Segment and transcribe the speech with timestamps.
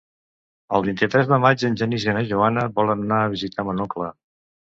[0.77, 4.11] El vint-i-tres de maig en Genís i na Joana volen anar a visitar mon oncle.